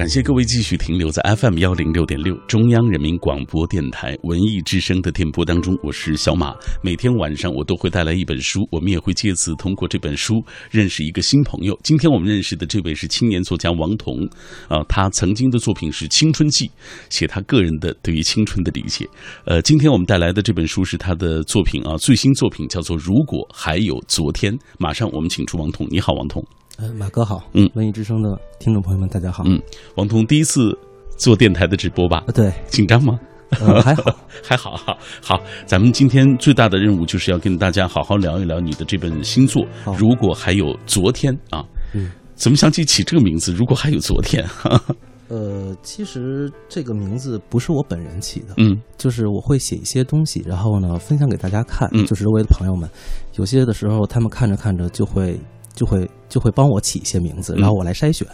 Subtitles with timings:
[0.00, 6.54] 感谢各位继续停留在 FM 幺零六点六中央人民广播电台文艺之声的电波当中，我是小马。
[6.82, 11.78] 每天晚上我都会带来一本书，我们也会借此通过这本书认识一个新朋友。
[11.82, 14.26] 今天我们认识的这位是青年作家王彤，
[14.68, 16.66] 啊，他曾经的作品是《青春记》，
[17.10, 19.06] 写他个人的对于青春的理解。
[19.44, 24.50] 呃，今天我们带来的这本书是他的作品啊，最新作品叫做《如果还有昨天》。
[24.78, 26.42] 马上我们请出王彤，你好，王彤。
[26.80, 29.60] 呃，马哥好，嗯，文艺之声的听众朋友们，大家好，嗯，
[29.96, 30.76] 王彤第一次
[31.18, 32.24] 做电台的直播吧？
[32.34, 33.20] 对，紧张吗？
[33.60, 34.02] 呃， 还好，
[34.42, 35.40] 还好，好，好。
[35.66, 39.62] 咱们今天最大的任务就是要跟大家好好聊一聊你的这本新作。
[39.98, 43.52] 如果还有昨天啊，嗯，怎么想起起这个名字？
[43.52, 44.42] 如果还有昨天，
[45.28, 52.88] 呃，其实这个名字不是我本人起的，嗯，就是我会写一些东西，然后呢分享给大家看，嗯，就是周围的朋友们，
[53.34, 55.38] 有些的时候他们看着看着就会。
[55.80, 58.28] 就会就会帮我起一些名字，然后我来筛选，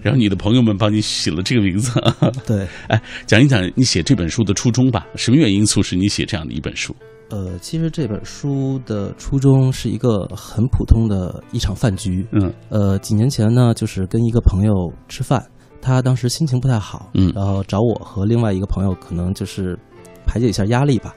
[0.00, 2.00] 然后你的朋友们帮你起了这个名字。
[2.46, 5.06] 对， 哎，讲一讲你写这本书的初衷吧。
[5.14, 6.96] 什么原因促使你写这样的一本书？
[7.28, 12.26] 呃，其实这本书的初衷是一个很普通的一场饭局。
[12.32, 15.46] 嗯，呃，几年前呢，就是跟一个朋友吃饭，
[15.82, 19.78] 他当时心情不太好，嗯，然后找我和另外一个朋友，可能就是
[20.24, 21.14] 排解一下压力吧。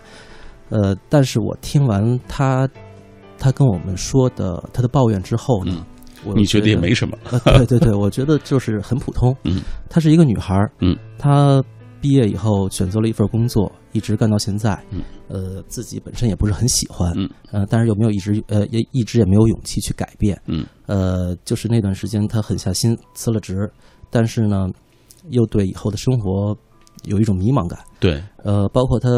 [0.67, 2.67] 呃，但是我听完他。
[3.43, 5.85] 他跟我们说的他的抱怨之后呢，
[6.33, 7.17] 你觉得也没什么？
[7.57, 9.35] 对对对，我觉得就是很普通。
[9.43, 10.71] 嗯，她是一个女孩儿。
[10.79, 11.61] 嗯，她
[11.99, 14.81] 毕业以后选择了一份工作，一直干到现在。
[14.91, 17.11] 嗯，呃，自己本身也不是很喜欢。
[17.17, 20.41] 嗯，呃，但是又没有一直呃也一直也没有勇气去改变。
[20.47, 23.69] 嗯，呃，就是那段时间她狠下心辞了职，
[24.09, 24.69] 但是呢，
[25.31, 26.57] 又对以后的生活
[27.03, 27.77] 有一种迷茫感。
[27.99, 29.09] 对，呃，包括她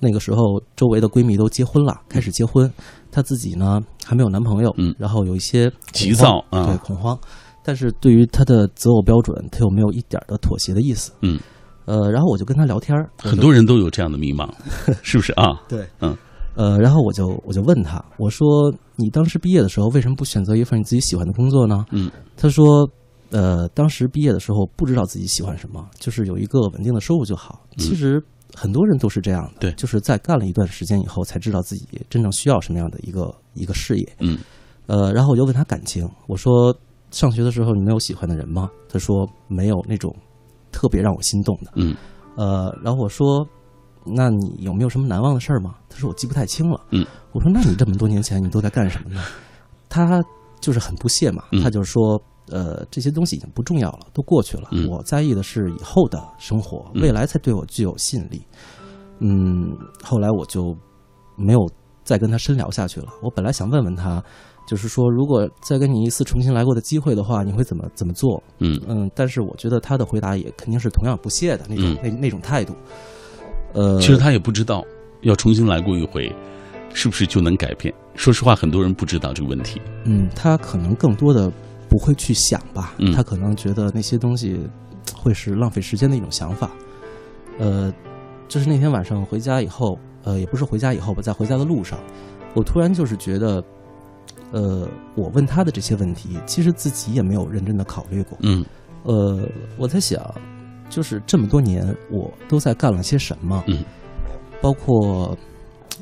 [0.00, 2.68] 那个时候周围的闺蜜都结婚了，开始结婚。
[3.14, 7.16] 她自己呢还没有男朋友，嗯，然后有一些急躁啊，对恐慌，
[7.62, 11.38] 但是对于她的择偶标准，她又没有一点的妥协的意思，嗯，
[11.84, 14.50] 呃，然后我就跟她聊天很多人都有这样的迷茫，
[15.02, 15.32] 是不是？
[15.34, 15.62] 啊？
[15.68, 16.16] 对，嗯，
[16.56, 21.86] 呃，然后我就我就问她，我说你当时毕业的时候为什么不选择一份你自己喜欢的工作呢？
[21.92, 22.88] 嗯，她说，
[23.30, 27.64] 呃，当时毕业的时候不知道自己喜欢什么，就是有一个稳定的收入就好。
[27.78, 28.20] 其实。
[28.54, 34.16] 很多人都是这样的，对，就是在干了一段时间以后，才知道自己真正需要什么样的一个一个事业。
[34.20, 34.38] 嗯，
[34.86, 36.74] 呃，然后我就问他感情，我说
[37.10, 38.70] 上学的时候你没有喜欢的人吗？
[38.88, 40.14] 他说没有那种
[40.70, 41.72] 特别让我心动的。
[41.74, 41.96] 嗯，
[42.36, 43.46] 呃，然后我说
[44.04, 45.74] 那你有没有什么难忘的事儿吗？
[45.88, 46.80] 他说我记不太清了。
[46.90, 49.20] 嗯，我说那你这么多年前你都在干什么呢？
[49.88, 50.22] 他
[50.60, 52.22] 就是很不屑嘛，他就说。
[52.50, 54.68] 呃，这些东西已经不重要了，都过去了。
[54.88, 58.42] 我在意的是以后的生活，未来才对我具有吸引力。
[59.20, 60.76] 嗯，后来我就
[61.36, 61.60] 没有
[62.02, 63.06] 再跟他深聊下去了。
[63.22, 64.22] 我本来想问问他，
[64.66, 68.42] 就是说，如果再给你一次重新来过的机会的话，你会怎么怎么做？
[68.58, 72.74] 嗯嗯，但是我觉得他的回答也肯定是同样不屑的那种那那种态度。
[73.72, 74.84] 呃，其实他也不知道
[75.22, 76.30] 要重新来过一回，
[76.92, 77.94] 是不是就能改变？
[78.14, 79.80] 说实话，很多人不知道这个问题。
[80.04, 81.50] 嗯，他可能更多的。
[81.94, 82.92] 不会去想吧？
[82.98, 84.58] 嗯，他可能觉得那些东西
[85.16, 86.72] 会是浪费时间的一种想法。
[87.56, 87.94] 呃，
[88.48, 91.96] 就是那天晚上回家以后，呃，也不是回家以后吧，在回家的路上，
[92.52, 93.62] 我突然就是觉得，
[94.50, 98.36] 呃，我问他的这些问题，其实自己也没有认真的考虑过。
[98.42, 98.66] 嗯，
[99.04, 100.20] 呃，我在想，
[100.90, 103.62] 就是这么多年我都在干了些什么？
[103.68, 103.84] 嗯，
[104.60, 105.38] 包括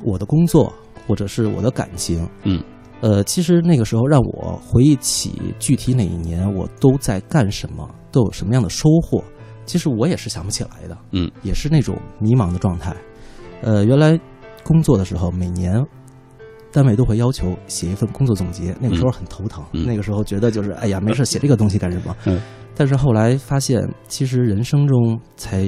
[0.03, 0.73] 我的工作，
[1.07, 2.27] 或者是我的感情。
[2.45, 2.65] 嗯。
[3.03, 9.23] 呃，其实那个时候让我回忆起具体哪一年我都在干什么，都有什么样的收获，
[9.67, 10.97] 其实我也是想不起来的。
[11.11, 12.95] 嗯，也是那种迷茫的状态。
[13.61, 14.17] 呃，原来
[14.63, 15.85] 工作的时候，每年
[16.71, 19.65] 单位都会要求写一份工作总结，那个时候很头疼。
[19.73, 22.17] 那个时候觉得就是哎呀，没事写这个东西干什么？
[22.27, 22.41] 嗯。
[22.77, 25.67] 但是后来发现，其实人生中才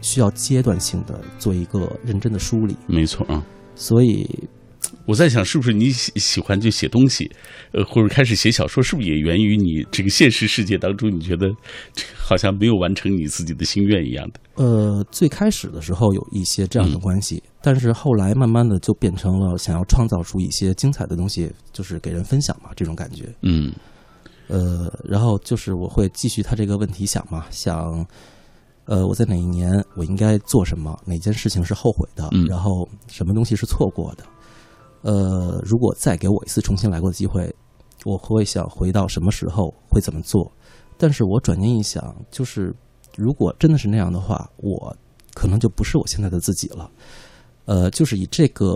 [0.00, 2.76] 需要阶段性的做一个认真的梳理。
[2.88, 3.40] 没错啊。
[3.76, 4.28] 所以。
[5.06, 7.30] 我在想，是不是你喜喜欢就写东西，
[7.72, 11.48] 呃，或者开始写小说，是不是也源于你这个现实世界当中，你觉得
[12.16, 14.40] 好像没有完成你自己的心愿一样的？
[14.54, 23.24] 呃，最开始的时候有一些这样的关系，但是后来慢慢的就变成了想要创造出一些精彩的东西，就是给人分享嘛，这种感觉。
[23.42, 23.72] 嗯，
[24.48, 28.06] 呃，然后就是我会继续他这个问题想嘛，想，
[28.86, 34.24] 呃，我在哪一年我应该做什么，哪件事情是后悔的，然后什么东西是错过的。
[35.04, 37.54] 呃，如果再给我一次重新来过的机会，
[38.04, 40.50] 我会想回到什么时候会怎么做？
[40.96, 42.74] 但是我转念一想，就是
[43.16, 44.96] 如果真的是那样的话，我
[45.34, 46.90] 可能就不是我现在的自己了。
[47.66, 48.66] 呃，就是以这个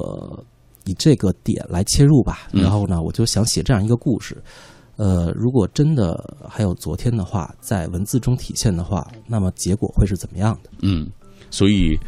[0.84, 2.48] 以这个点来切入吧。
[2.52, 4.36] 然后呢，我就想写这样一个故事。
[4.96, 10.70] 呃，如果真的还有昨天的话，在文字中体现的话，那么结果会是怎么样的？
[10.82, 11.08] 嗯，
[11.50, 11.98] 所以，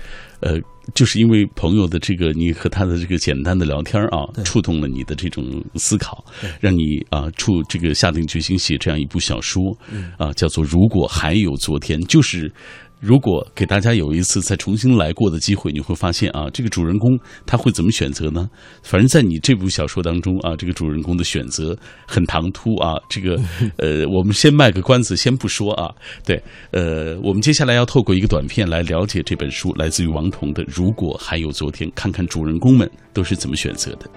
[0.40, 0.58] 呃，
[0.94, 5.44] 就是因为朋友的这个，你和他的这个简单的聊天啊，触动了你的这种
[5.76, 6.24] 思考，
[6.60, 9.76] 让你啊触这个下定决心写这样一部小说，
[10.18, 12.52] 啊，叫做《如果还有昨天》，就是。
[13.00, 18.46] 如果给大家有一次再重新来过的机会，你会发现啊，这个主人公他会怎么选择呢？
[18.82, 21.74] 反正，在你这部小说当中啊，这个主人公的选择
[22.06, 23.00] 很唐突啊。
[23.08, 23.40] 这个
[23.78, 25.90] 呃，我们先卖个关子，先不说啊。
[26.26, 26.42] 对，
[26.72, 34.10] 呃，我们接下来要透过一个短片来了解这本书，来自于王彤的《如果还有昨天》，看看主人公们都是怎么选择的。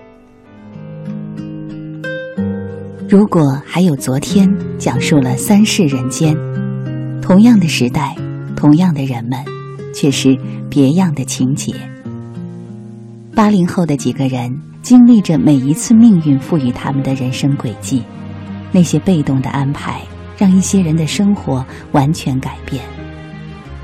[3.08, 6.36] 如果还有昨天，讲述了三世人间，
[7.22, 8.14] 同样的时代。
[8.64, 9.38] 同样的人们，
[9.94, 10.40] 却是
[10.70, 11.74] 别样的情节。
[13.36, 18.02] 八零后的几个人经历着每一次命运赋予他们的人生轨迹，
[18.72, 20.00] 那些被动的安排
[20.38, 22.82] 让一些人的生活完全改变，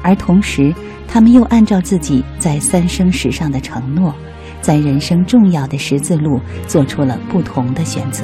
[0.01, 0.73] 而同时，
[1.09, 4.15] 他们又按照自己在三生石上的承诺，
[4.61, 8.23] 在人生重要的十字路做出了不同的选择。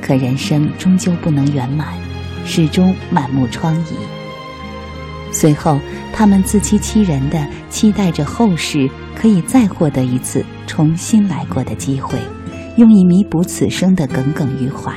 [0.00, 1.88] 可人生终究不能圆满，
[2.44, 3.94] 始终满目疮痍。
[5.32, 5.78] 随后，
[6.12, 12.18] 他们自欺欺人的期待着后世可以再获得一次重新来过的机会，
[12.76, 14.92] 用以弥补此生的耿耿于怀。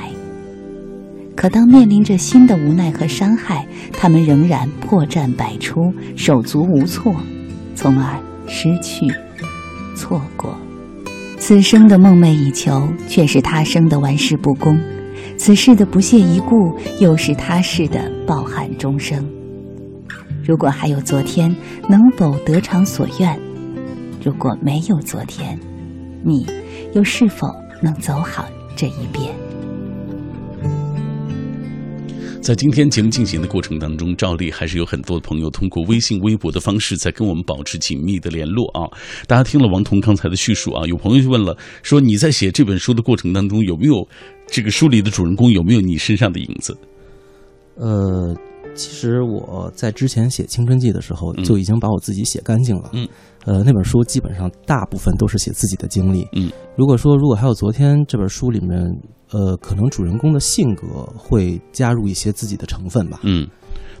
[1.36, 7.14] 可当面临着新的无奈和伤害，他们仍然破绽百出，手足无措，
[7.74, 9.06] 从而失去、
[9.96, 10.56] 错过。
[11.38, 14.74] 此生的梦寐以求，却是他生的玩世不恭；
[15.36, 19.24] 此世的不屑一顾，又是他世的抱憾终生。
[20.46, 21.54] 如果还有昨天，
[21.88, 23.40] 能否得偿所愿？
[24.22, 25.58] 如果没有昨天，
[26.22, 26.46] 你
[26.92, 27.48] 又是否
[27.82, 28.46] 能走好
[28.76, 29.34] 这一遍？
[32.42, 38.84] 在今天节目进行的过程当中，照例还是有很多朋友通过微信、微博的方式在跟我们保持紧密的联络啊。
[39.26, 44.06] 大家听了王彤刚才的叙述啊，有朋友就问了，说你在写这本书的过程当中，有没有
[44.46, 46.76] 这个书里的主人公有没有你身上的影子？
[47.76, 48.36] 呃。
[48.74, 52.90] 其实我在之前写《青春记》的时候，就已经把我自己写干净了。
[52.92, 53.08] 嗯，
[53.44, 56.26] 呃，那本书基本上大部分都是写自己的经历。
[56.32, 58.80] 嗯，如果说如果还有昨天这本书里面，
[59.30, 63.20] 呃，可能主人公的性格会加入一些自己的成分吧。
[63.22, 63.48] 嗯，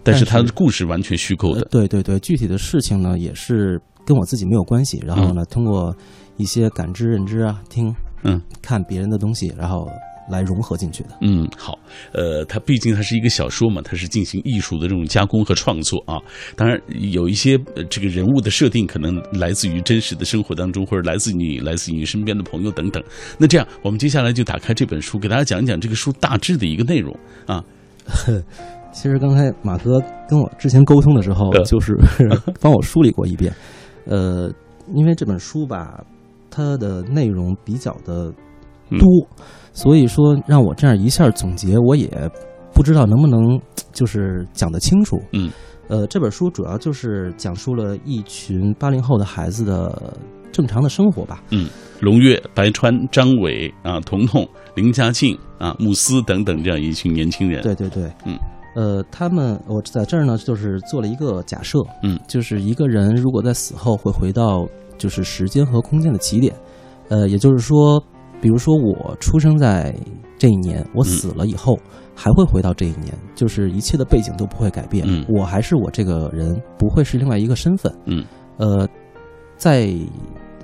[0.02, 1.64] 但是他的故事完全虚构的。
[1.70, 5.02] 对对对，具体的事情呢也是跟我自己没有关系。
[5.06, 5.94] 然后呢，通过
[6.36, 9.88] 一些感知、认知啊，听、嗯，看别人的东西，然后。
[10.30, 11.10] 来融合进去的。
[11.20, 11.78] 嗯，好，
[12.12, 16.18] 呃，它毕竟它是一个小说嘛，它是进行艺术的这种加工和创作啊。
[16.56, 17.58] 当然，有一些
[17.90, 23.02] 这个人物的设定可能来自于真实的生活当中，或者来自你来自你身边的朋友等等。
[23.38, 27.14] 那这样，我们接下来就打开这本书，给大家讲一讲这个书大致的一个内容
[27.46, 27.64] 啊。
[28.92, 31.92] 其实刚才马哥跟我之前沟通的时候，就是
[32.60, 33.52] 帮我梳理过一遍。
[34.06, 34.48] 呃，
[34.94, 36.04] 因为这本书吧，
[36.48, 38.32] 它的内容比较的
[38.90, 39.28] 多。
[39.74, 42.08] 所以说，让我这样一下总结，我也
[42.72, 43.60] 不知道能不能
[43.92, 45.20] 就是讲得清楚。
[45.32, 45.50] 嗯，
[45.88, 50.16] 呃，这本书主要就是讲述了一群八零后的孩子的
[50.52, 51.42] 正常的生活吧。
[51.50, 51.68] 嗯，
[52.00, 57.60] 龙月、白川、张伟啊，彤彤、林佳静啊，慕斯等等这样一群年轻人。
[57.62, 58.38] 对对对，嗯，
[58.76, 64.64] 呃，他们我在这儿呢，就是做了一个假设，嗯，就是一个人如果在死后会回到
[64.96, 66.54] 就是时间和空间的起点，
[67.08, 68.00] 呃，也就是说。
[68.44, 69.96] 比如说，我出生在
[70.36, 71.78] 这一年，我死了以后
[72.14, 77.90] 还会回到这一年，就是一切的背景都不会改变，我还是我这个人，不会是另外一个身份。
[78.04, 78.22] 嗯，
[78.58, 78.86] 呃，
[79.56, 79.90] 在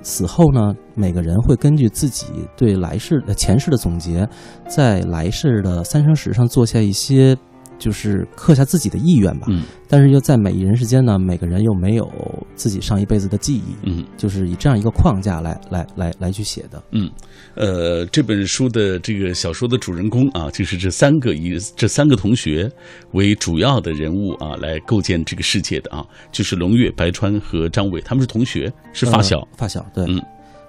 [0.03, 4.29] 死后呢，每个人会根据自己对来世、前世的总结，
[4.67, 7.35] 在来世的三生石上做下一些。
[7.79, 12.07] 就是刻下自己的意愿吧，嗯，但是又在每一人世间呢，每个人又没有
[12.53, 17.09] 自己上一辈子的记忆，嗯，就是以这样一个框架来来来来去写的，嗯，
[17.55, 22.71] 呃，这本书的这个小说的主人公啊，就是这三个以这三个同学
[23.11, 30.21] 为主要的人物啊，来构建这个世界的啊，就是龙月、白川和张伟，他们是同学，是发小，发小，对，嗯，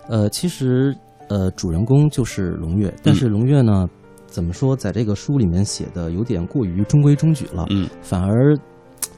[0.08, 0.94] 呃，其实
[1.28, 3.86] 呃，主人公就是龙月，但是龙月呢。
[4.24, 8.56] 怎么说，在这个书里面写的有点过于中规中矩了，嗯，反而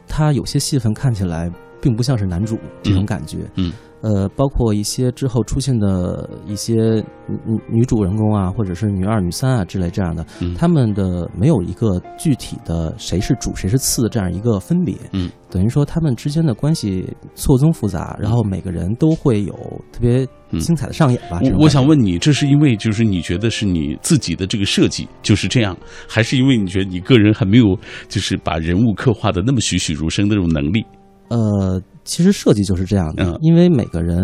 [0.08, 1.48] 他有些戏份看起来
[1.84, 3.40] 并不像是男主这种感觉。
[3.56, 3.70] 嗯。
[4.00, 10.26] 呃，包括一些之后出现的一些女女主人公啊，或者是女二、女三啊之类这样的，
[10.58, 19.54] 他们的没有一个具体的谁是主谁是次这样一个分别，嗯，等于说他们之间的关系错综复杂，然后每个人都会有
[19.90, 20.26] 特别
[20.58, 21.40] 精彩的上演吧。
[21.42, 25.74] 我我想问你，这是因为就是你觉得是你自己的这个设计就是这样，
[26.06, 27.74] 还是因为你觉得你个人还没有
[28.06, 30.84] 就是把人物刻画的那么栩栩如生的这种能力？
[31.28, 31.82] 呃。
[32.06, 34.22] 其实设计就是这样的，因为每个人，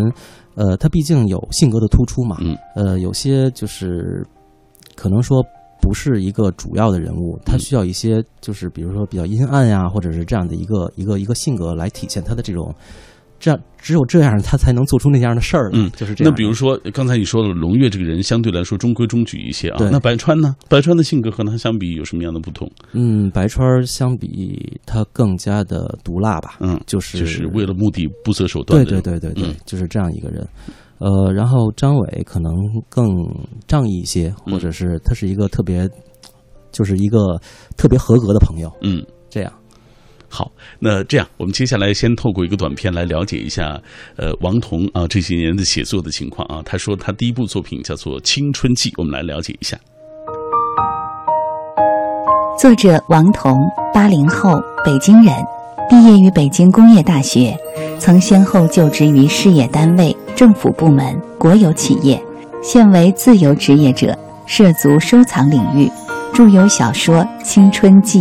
[0.53, 2.37] 呃，他毕竟有性格的突出嘛，
[2.75, 4.23] 呃，有些就是
[4.95, 5.43] 可能说
[5.81, 12.71] 不是一个主要的人物，他需要一些就是比如说比较阴暗呀，或者是这样的一个一个一个性格来体现他的这种。
[13.41, 15.71] 这样只有这样，他才能做出那样的事儿。
[15.73, 16.31] 嗯，就是这样。
[16.31, 19.89] 那比如说，刚才你说了，龙月这个人相对来说中规中矩一些啊。
[19.91, 20.55] 那白川呢？
[20.69, 22.71] 白川的性格和他相比有什么样的不同？
[22.93, 26.57] 嗯，白川相比他更加的毒辣吧。
[26.59, 28.85] 嗯，就是就是为了目的不择手段。
[28.85, 30.47] 对对对对对，就是这样一个人。
[30.99, 32.53] 呃，然后张伟可能
[32.87, 33.07] 更
[33.67, 35.89] 仗义一些，或者是他是一个特别，
[36.71, 37.41] 就是一个
[37.75, 38.71] 特别合格的朋友。
[38.83, 39.51] 嗯，这样。
[40.33, 43.77] 好，那这样，我们接下来先透过一个短片来了解一下，
[44.15, 46.63] 呃，王彤啊这些年的写作的情况啊。
[46.65, 49.77] 他说他第一部作品叫做《青春记》，我们来了解一下。
[52.57, 53.57] 作者王彤，
[53.93, 55.35] 八零后，北京人，
[55.89, 57.57] 毕业于北京工业大学，
[57.99, 62.23] 曾先后就职于事业单位、政府部门、国有企业，
[62.63, 65.91] 现为自由职业者，涉足收藏领域，
[66.33, 68.19] 著有小说《青春记》。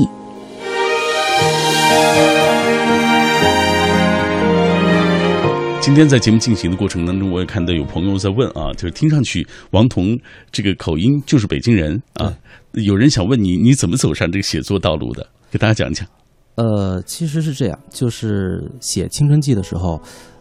[5.80, 10.16] 今天在节目进行的过程当中，我也看到有朋友在问啊，就是听上去王彤
[10.52, 12.37] 这个口音就是北京人啊，
[12.72, 15.26] 有人想问你，你怎么走上这个写作道路的？
[15.50, 16.06] 给大家讲讲。
[16.56, 19.99] 呃，其实是这样，就是写《青春记》的时候，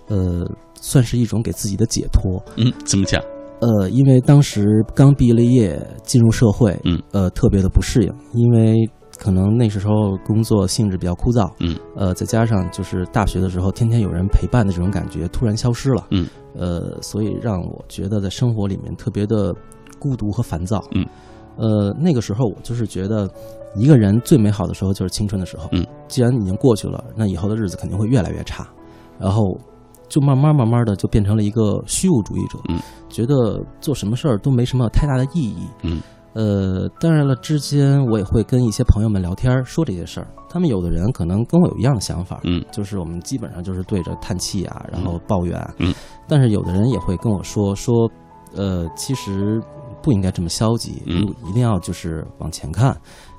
[0.09, 2.43] 呃，算是一种给自己的解脱。
[2.57, 3.23] 嗯，怎么讲？
[3.61, 8.75] 呃，因为当时刚毕了业，进入社会，嗯，呃，特别的不适应，因为。
[9.19, 19.53] 可能那时候工作性质比较枯燥，嗯，呃，再加上就是大学的时候天天有人陪伴的这种感觉突然消失了，嗯，呃，所以让我觉得在生活里面特别的
[19.99, 21.05] 孤独和烦躁，嗯，
[21.57, 23.29] 呃，那个时候我就是觉得
[23.75, 28.65] 一个人最美好的时候就是青春的时候，嗯，既然已经过去了，那以后的日子肯定会越来越差，
[29.19, 29.43] 然后
[30.07, 36.01] 就慢慢慢慢的就变成了一个虚无主义者，嗯，觉得做什么事儿都没什么太大的意义，嗯。
[36.39, 40.27] 呃，当然了，之间我也会跟一些朋友们聊天说这些事儿。
[40.49, 45.93] 他们有的人可能跟我有一样的想法，嗯，就是我们基本上就是对着叹气啊，然后抱怨，嗯。
[46.29, 48.09] 但是有的人也会跟我说说，
[48.55, 49.61] 呃，其实
[50.01, 52.95] 不应该这么消极，嗯，一定要就是往前看，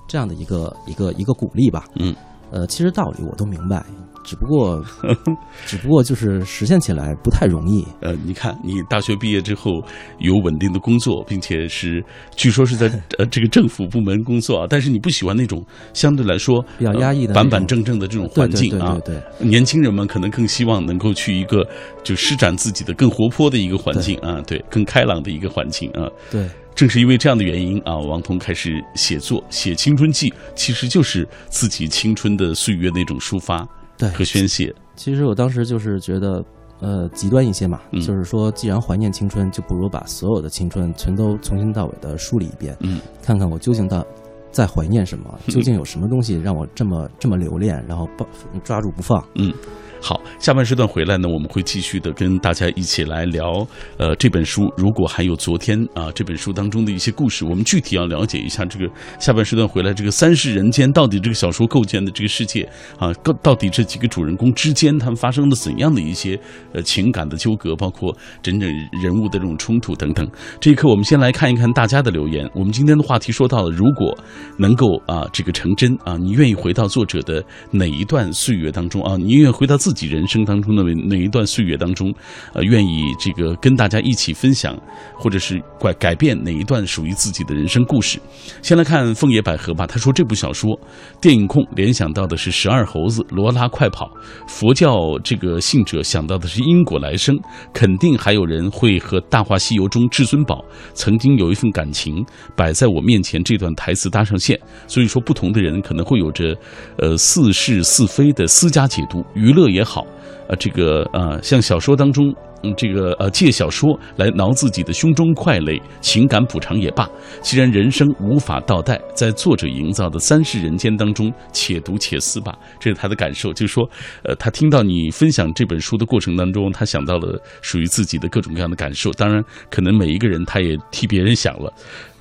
[0.07, 2.15] 这样的一个一个一个鼓励吧，嗯。
[2.51, 3.83] 呃，其实道理我都明白。
[4.23, 4.85] 只不过，
[5.67, 7.87] 只不过就是实现起来不太容易。
[8.01, 9.83] 呃，你看，你大学毕业之后
[10.19, 12.05] 有稳定的工作，并且是
[12.37, 12.87] 据说是在
[13.19, 18.99] 呃这个政府部门工作啊，但是你不喜欢那种相对来说比较压抑的、板板正正的这种环境啊。
[19.05, 21.67] 对对对，年轻人们可能更希望能够去一个
[22.05, 26.09] 就施展自己的更活泼的一个环境啊，对，更开朗的一个环境啊。
[26.31, 33.67] 对，正是因为这样的原因啊，王彤开始写作，写青春记，其实就是自己青春的岁月那种抒发。
[34.01, 34.75] 对，和宣泄。
[34.97, 36.45] 其实我当时就是觉得，
[36.81, 44.05] 呃，极端一些嘛，就是说，既然怀念青春，就不如把所有的青春全都从新到尾的梳理一遍，嗯，看看我究竟到
[44.51, 48.27] 在怀念什么，究竟有什么东西让我这么这么留恋，然后抱
[48.65, 49.53] 抓住不放，嗯。
[50.01, 53.67] 好，下半时段回来呢，我们会继续的跟大家一起来聊，
[53.99, 62.67] 呃，这本书如果还有昨天啊，这本书当中的一些故事，我们具体要了解一下这个下半时段回来这个三世人间到底这个小说构建的这个世界
[62.99, 66.39] 啊，到到底这几个主人公之间他们发生了怎样的一些
[66.73, 68.69] 呃情感的纠葛，包括整整
[69.03, 70.27] 人物的这种冲突等等。
[70.59, 72.51] 这一刻，我们先来看一看大家的留言。
[72.55, 74.17] 我们今天的话题说到了，如果
[74.57, 79.17] 能够啊这个成真啊，你愿意回到作者的哪一段岁月当中啊？
[79.19, 82.15] 你愿意回到自自己人生当中的哪一段岁月当中，
[82.53, 84.81] 呃，愿意这个跟大家一起分享，
[85.17, 88.21] 或者是改改变哪一段属于自己的人生故事？
[88.63, 89.89] 先来看枫野百合吧。
[89.89, 90.79] 他说这部小说，
[91.21, 94.07] 电影控联想到的是十二猴子、罗拉快跑；
[94.47, 97.37] 佛教这个信者想到的是因果来生。
[97.75, 104.57] 肯定还有人会和《大话西游》中至尊宝曾经有一份感情摆在我面前这段台词搭上线。
[104.87, 106.57] 所以说，不同的人可能会有着
[106.97, 109.80] 呃似是似非的私家解读，娱乐也。
[109.81, 110.07] 也好，
[110.47, 117.09] 呃，这个呃，像小说当中嗯这个呃借小说来挠自己的胸中快垒，情感补偿也罢。
[117.41, 122.55] 既然人生无法倒带，在作者营造的三世人间当中，且读且思吧。
[122.79, 123.89] 这是他的感受，就是说，
[124.23, 129.11] 呃，他听到你分享这本书的过程当中，他想到了属于自己的各种各样的感受。
[129.13, 131.73] 当然，可能每一个人他也替别人想了。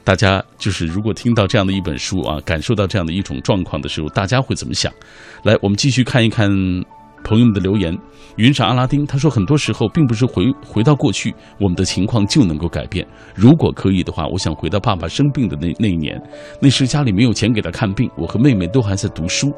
[0.05, 4.91] 大家就是如果听到这样的一本书啊，感受到这样的一种状况的时候，大家会怎么想？
[5.43, 6.49] 来，我们继续看一看
[7.23, 7.97] 朋友们的留言。
[8.38, 13.05] 云上阿拉丁他说，很多时候并不是回回到过去，我们的情况就能够改变。
[13.35, 16.21] 如果可以的话，我想回到爸爸生病的那那一年，
[16.61, 19.51] 那时家里没有钱给他看病，我和妹妹都还在读书，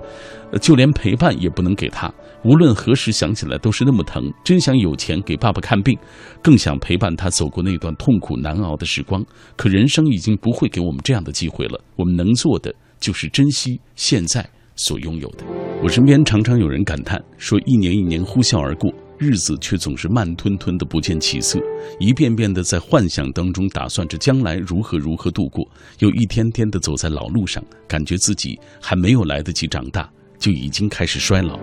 [0.59, 2.11] 就连陪伴也不能给他。
[2.43, 5.95] 无论何时想起来都是那么疼，真想有钱给爸爸看病，
[6.41, 9.23] 更想陪伴他走过那段痛苦难熬的时光。
[9.55, 14.49] 可人生已经不会给我们这样的机会了，我们能做的就是珍惜现在
[14.81, 15.45] 所拥有的。
[15.83, 21.59] 我身边常常有人感叹说，一年一年呼啸而过，日子却总是慢吞吞的不见起色，
[21.99, 25.63] 一遍遍的在幻想当中打算着将来如何如何度过，
[25.99, 30.09] 又一天天的走在老路上，感觉自己还没有来得及长大，
[30.39, 31.59] 就已经开始衰老。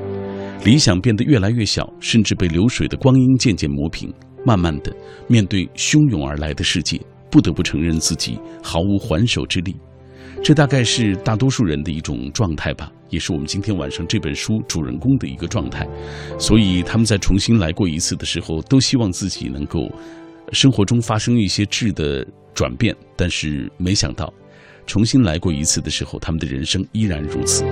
[0.65, 4.13] 理想变得越来越小，甚至被流水的光阴渐渐磨平。
[4.45, 4.97] 慢慢的，
[5.27, 9.77] 面对汹涌而来的世界，不得不承认自己毫无还手之力。
[10.43, 15.87] 这大概是大多数人的一种状态吧，也是我们今天晚上这本书主人公的一个状态。
[16.39, 19.91] 所以他们在重新来过一次的时候，都希望自己能够
[20.53, 22.95] 生活中发生一些质的转变。
[23.17, 24.33] 但是没想到，
[24.87, 27.65] 重新来过一次的时候，他们的人生依然如此。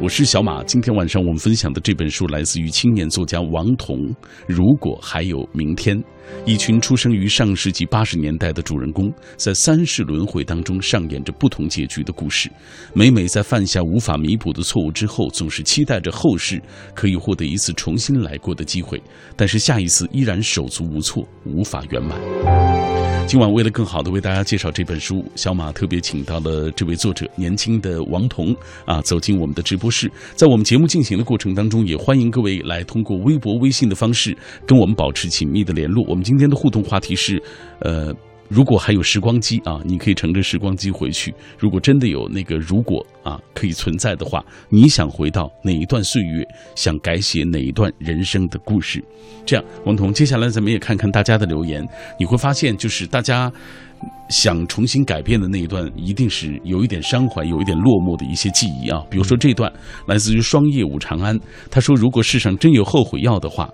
[0.00, 4.14] 我是小马，今天晚上我们分享的这本书来自于青年作家王彤。
[4.46, 6.00] 如果还有明天，
[6.44, 12.50] 一群出生于上世纪八十年代的主人公，在三世轮回当中上演着不同结局的故事。
[12.94, 16.62] 每每在犯下无法弥补的错误之后，总是期待着后世
[16.94, 19.02] 可以获得一次重新来过的机会，
[19.36, 22.18] 但是下一次依然手足无措，无法圆满。
[23.26, 28.56] 今晚为了更好的为大家介绍这本书，小马特别请到了这位作者，年轻的王彤
[28.86, 30.10] 啊，走进我们的直播室。
[30.34, 34.34] 在我们节目进行的过程当中，也欢迎各位来通过微博、微信的方式
[34.66, 36.02] 跟我们保持紧密的联络。
[36.08, 37.40] 我我们今天的互动话题是，
[37.78, 38.12] 呃。
[38.50, 41.34] 如果还有时光机啊，你可以乘着时光机回去。
[41.58, 46.42] 如果真的有那个如果啊可以存在的话，你想回到哪一段岁月，
[46.74, 49.04] 想改写哪一段人生的故事？
[49.44, 51.86] 这样，王彤，接下来咱们也看看大家的留言。
[52.18, 53.52] 你会发现，就是大家
[54.30, 59.04] 想重新改变的那一段，一定是有一点伤怀、有一点落寞的一些记忆啊。
[59.10, 59.70] 比如说这段
[60.06, 61.38] 来自于双叶舞长安，
[61.70, 63.68] 他说：“如果世上真有后悔药的话，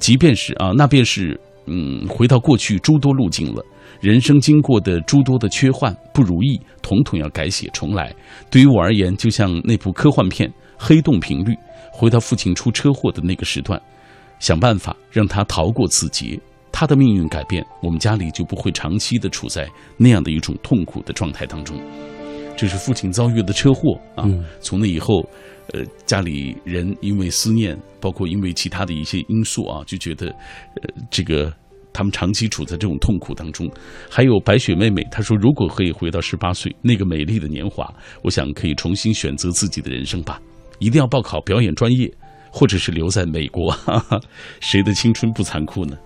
[0.00, 3.64] 即便是啊，那便是嗯，回到过去诸多路径了。”
[4.00, 8.14] 人生经过的诸多的缺憾、不如意，统统要改写重来。
[8.48, 11.52] 对于我而言，就像那部科幻片《黑洞频率》，
[11.92, 13.80] 回到父亲出车祸的那个时段，
[14.38, 16.38] 想办法让他逃过此劫。
[16.70, 21.76] 他的命运改变，我们家里就不会长期的处在那样的一种痛苦的状态当中。
[22.56, 24.28] 这是父亲遭遇的车祸啊！
[24.60, 25.28] 从那以后，
[25.72, 31.52] 呃，家里人因为思念，包括因为其他的一些因素啊，就觉得，呃，这个。
[31.90, 33.68] 他们长期处在这种痛苦当中，
[34.08, 40.40] 还有白雪妹妹，她说：“如果可以回到十八岁那个美丽的年华，我想可以重新选择自己的人生吧。
[40.78, 42.08] 一定要报考表演专业，
[42.52, 43.72] 或者是留在美国。
[43.72, 44.20] 哈哈，
[44.60, 45.96] 谁的青春不残酷呢？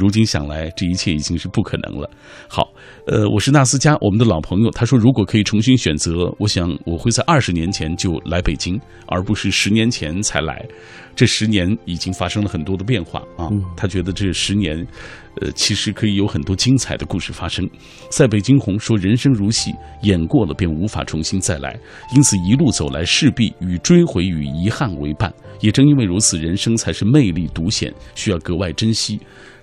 [0.00, 2.10] 如今想来，这一切已经是不可能了。
[2.48, 2.72] 好，
[3.06, 4.70] 呃，我是纳斯加，我们的老朋友。
[4.70, 10.66] 他说，如果可以重新选择，我想我会在二十年前就来北京，而不是十年前才来。”
[11.14, 13.50] 这十年已经发生了很多的变化啊！
[13.76, 14.86] 他觉得这十年，
[15.42, 17.68] 呃，其实可以有很多精彩的故事发生。
[18.10, 21.78] 塞北惊鸿说：“人生如戏，演过了便无法重新再来，
[22.16, 25.30] 因此一路走来势必与追悔与遗憾为伴。
[25.60, 29.20] 也正因为如此，人生才是魅力独显，需要格外珍惜。”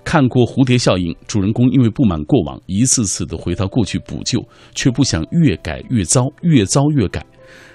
[0.07, 4.41] 看过《蝴蝶效应》，主人公因为不满过往，一次次的回到过去补救，
[4.73, 7.21] 却不想越改越糟，越糟越改。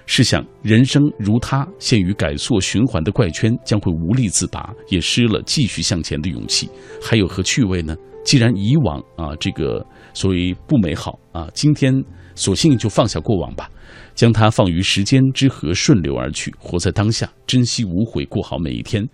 [0.07, 6.71] 试想，人生如他陷于改错循环的怪圈，将会无力自拔，也失了继续向前的勇气，
[7.03, 7.95] 还有何趣味呢？
[8.25, 11.93] 既然以往啊，这个所谓不美好啊，今天
[12.35, 13.71] 索性就放下过往吧，
[14.15, 19.07] 将它放于时间之河，顺流而去，活在当下，珍惜无悔，过好每一天。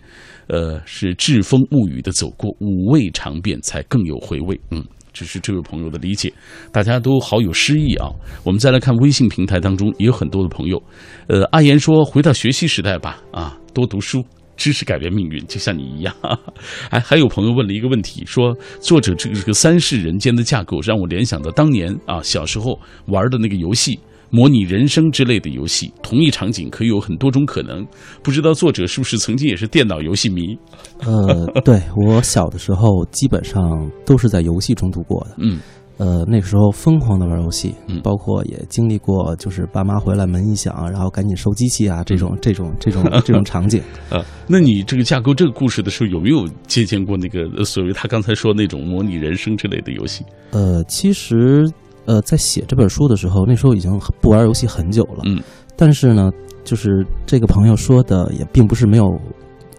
[0.49, 4.61] 呃，是栉风沐雨的走过，五味尝遍，才更有回味。
[4.71, 4.85] 嗯。
[5.11, 6.33] 这是这位朋友的理解，
[6.71, 8.07] 大家都好有诗意啊。
[8.45, 10.81] 我们再来看微信平台当中也有很多的朋友，
[11.27, 14.25] 呃，阿言说回到学习时代吧，啊，多读书，
[14.57, 16.15] 知识改变命运，就像你一样。
[16.91, 23.97] 哎，还有朋友问了一个问题，说作者这个这个三世人间的架构让我联想到当年啊小时候玩的那个游戏
[24.31, 27.87] 《模拟人生之类的游戏，同一场景可以有很多种可能。
[28.23, 30.59] 不知道作者是不是曾经也是电脑游戏迷？
[31.01, 35.37] 呃，对我小的时候基本上都是在游戏中度过的。
[35.39, 35.59] 嗯。
[35.97, 43.83] 呃，那个时候疯狂的玩游戏，嗯，包括也经历过，就是爸妈回来门一响，然后赶紧收机器啊，这种这种这种 这种场景。
[44.09, 50.25] 啊，那你这个架构这个故事的时候，有没有借鉴过那个所谓他刚才说那种模拟人生之类的游戏？
[50.53, 51.69] 呃，其实
[52.09, 55.39] 呃，在写这本书的时候，那时候已经不玩游戏很久了，嗯，
[55.77, 56.31] 但是呢，
[56.65, 59.05] 就是这个朋友说的也并不是没有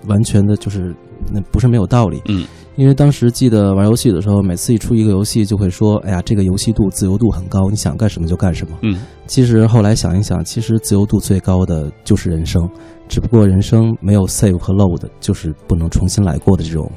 [0.05, 0.95] 完全的，就是
[1.33, 2.45] 那不是没有道理，嗯。
[2.75, 12.69] 因为当时记得玩游戏的时候，每次一出一个游戏，就会说：“哎呀，这个游戏度自由度很高，你想干什么就干什么。”嗯，其实后来想一想，其实自由度最高的就是人生，
[13.09, 16.89] 只不过人生没有 save 和 load，就是不能重新来过的这种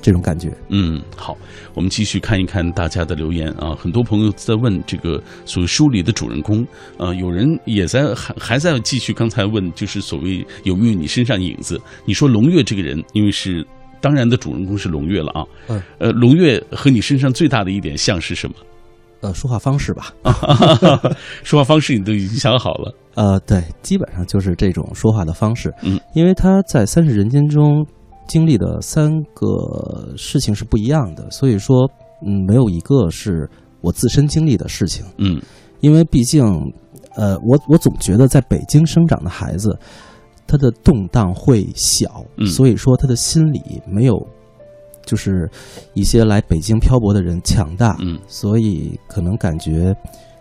[0.00, 0.52] 这种感觉。
[0.68, 1.36] 嗯，好，
[1.74, 6.66] 我们继续看一看大家的留言啊，很多朋友在问这个所谓书里的主人公，
[6.98, 11.80] 呃，有人也在还还在继续刚才问，就是所谓有没有你身上影子？
[12.04, 13.66] 你说龙月这个人，因为是。
[14.02, 18.56] 当然的主人公是龙月了啊，嗯，呃，龙月和你身上最大的一点像是什么？
[19.20, 20.14] 呃，说话方式吧，
[21.44, 22.94] 说话方式你都已经想好了。
[23.12, 25.70] 呃，对，基本上就是这种说话的方式。
[25.82, 27.86] 嗯，因为他在三世人间中
[28.30, 31.90] 经历的三个事情是不一样的，所以说，
[32.24, 33.50] 嗯，没有一个是
[33.82, 35.04] 我自身经历的事情。
[35.18, 35.42] 嗯，
[35.80, 36.42] 因为毕竟，
[37.16, 39.76] 呃，我我总觉得在北京生长的孩子。
[40.46, 44.18] 他的动荡会小，所以说他的心理没有，
[45.06, 45.48] 就是
[45.94, 49.94] 一些来北京漂泊的人强大，嗯，所以可能感觉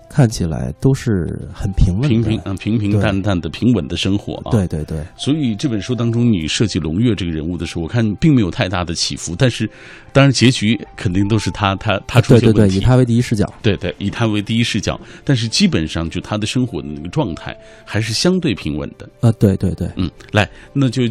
[0.09, 4.51] 看起来都是很平稳、平平啊平平淡淡的平稳的生活啊。
[4.51, 5.05] 对对对。
[5.15, 9.69] 所以这本书当中，你设计龙月这个人物的时候，我看并没有太大的起伏，但是
[10.11, 19.31] 当然结局肯定都是他他他出现问题，对对对，以他为第一视角，对对，以他为第一视角，但是基本上就他的生活的那个状态还是相对平稳的啊。
[19.33, 21.03] 对对对，嗯，来，那就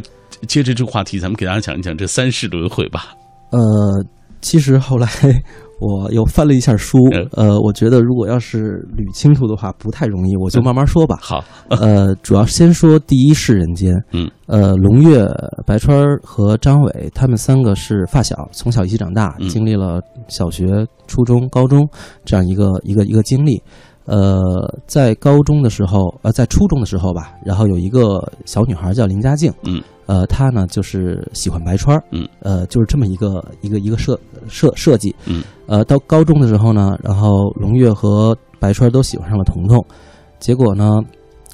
[0.49, 3.15] 接着这个话题，咱们给大家讲一讲这三世轮回吧。
[3.51, 4.05] 呃，
[4.41, 5.09] 其实后来。
[5.81, 6.99] 我又翻了一下书，
[7.33, 11.19] 呃，我觉得如果要是捋清楚的话不太容易，我就慢慢说吧。
[11.21, 13.95] 好， 呃，主要先说第一世人间。
[14.13, 15.25] 嗯，呃，龙月、
[15.65, 21.89] 白川和张伟他们三个是发小，从小一起长大，经历了小学、初中、高中
[22.25, 23.63] 这样一个一个一个经历。
[24.07, 24.41] 呃，
[24.87, 29.53] 在高中的时候，呃，在初中的时候吧，然后有一个小女孩叫林佳静。
[29.65, 29.83] 嗯。
[30.09, 34.19] 呃，他呢就是喜欢白川嗯，呃，就是这么一个一个一个设
[34.49, 39.85] 设设计，嗯，呃，到高中的时候呢，然后龙月和白川都喜欢上了彤彤，
[40.41, 40.99] 结果呢，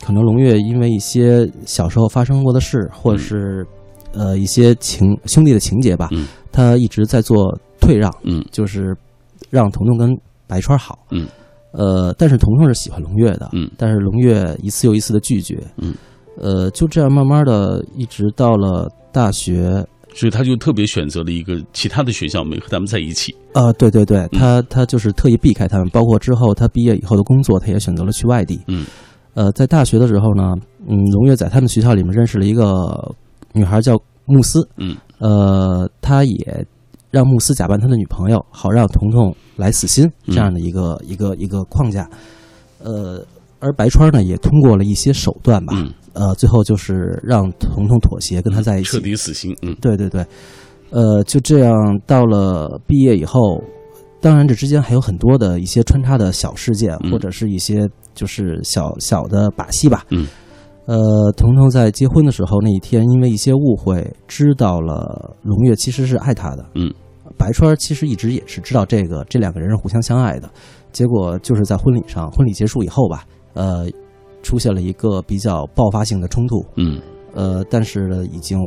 [0.06, 3.66] 可能龙月因为一些小时候发生过的事，或者是
[4.12, 8.96] 呃一些情兄弟的情节吧，嗯，他一直在做退让，嗯，就是
[9.50, 11.26] 让彤彤跟白川好，嗯，
[11.72, 15.92] 呃，但是彤彤是喜欢龙月的，嗯，但是龙月一次又一次的拒绝，嗯。
[16.36, 23.34] 呃，就这样慢慢的，一直到了大学，所以他就特别选择了一个其他的学校，没和他们在一起。
[23.52, 28.60] 啊，对对对，他他就是特意避开他们，包括之后他毕业以后的工作，他也选择了去外地。
[28.66, 28.84] 嗯，
[29.34, 30.54] 呃，在大学的时候呢，
[30.88, 33.14] 嗯，龙月在他们学校里面认识了一个
[33.52, 34.66] 女孩叫慕斯。
[34.76, 36.66] 嗯，呃，他也
[37.10, 42.08] 让慕斯假扮他的女朋友，好让彤彤来死心，这样的一个一个一个框架。
[42.82, 43.24] 呃，
[43.60, 45.74] 而白川呢，也通过了一些手段吧。
[46.14, 49.54] 呃，最后就是让彤彤妥协，跟他在一起，彻底死心。
[49.62, 50.24] 嗯，对对对，
[50.90, 51.74] 呃，就这样
[52.06, 53.60] 到了毕业以后，
[54.20, 60.06] 当然这之间还有很多的一些穿插的小事件，或者是一些就是小小的把戏吧。
[60.10, 60.26] 嗯，
[60.86, 66.64] 呃，彤彤在结婚的时候那一天，因为一些误会，知道了龙月其实是爱他的。
[66.76, 66.94] 嗯，
[67.36, 70.48] 白川其实一直也是知道这个，这两个人是互相相爱的。
[70.92, 73.24] 结果就是在婚礼上，婚礼结束以后吧，
[73.54, 73.86] 呃。
[74.44, 77.00] 出现了一个比较爆发性的冲突，嗯，
[77.32, 78.58] 呃，但是呢，已经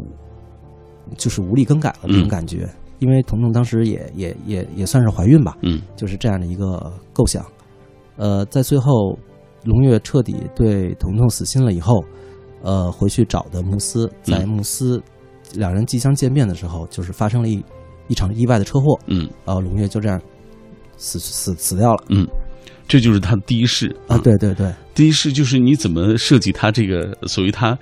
[1.15, 2.67] 就是无力更改了那种感觉，
[2.99, 7.45] 因为彤彤当时也也也也算是怀孕吧，嗯，就是这样的一个构想，
[8.17, 9.17] 呃，在最后
[9.63, 12.03] 龙月彻底对彤彤死心了以后，
[12.63, 15.01] 呃，回去找的慕斯，在慕斯
[15.53, 17.63] 两人即将见面的时候，就是发生了一
[18.07, 20.19] 一场意外的车祸，嗯，然后龙月就这样
[20.97, 22.27] 死死死掉了，嗯。
[22.87, 24.17] 这就是他的第一世啊！
[24.19, 27.77] 对对对，第一世就是你怎么设计他这个所谓他，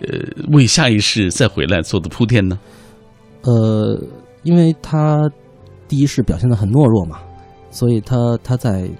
[0.00, 0.18] 呃，
[0.52, 2.58] 为下一世再回来做的铺垫呢？
[3.42, 3.96] 呃，
[4.42, 5.30] 因为他
[5.86, 7.20] 第一世表现的很懦弱嘛，
[7.70, 8.90] 所以他他在